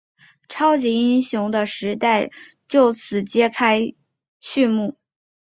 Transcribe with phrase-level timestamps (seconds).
[0.49, 2.31] 超级英雄的时代
[2.67, 3.93] 就此揭开
[4.39, 4.97] 序幕。